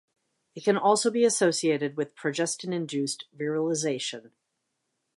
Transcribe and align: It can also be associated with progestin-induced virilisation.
It 0.55 0.63
can 0.63 0.77
also 0.77 1.11
be 1.11 1.25
associated 1.25 1.95
with 1.95 2.15
progestin-induced 2.15 3.25
virilisation. 3.37 4.31